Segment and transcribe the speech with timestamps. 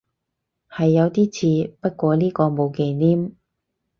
[0.67, 1.29] 係有啲
[1.67, 3.33] 似，不過呢個冇忌廉